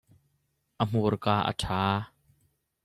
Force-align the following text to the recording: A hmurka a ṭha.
A 0.81 0.83
hmurka 0.89 1.35
a 1.49 1.51
ṭha. 1.61 1.81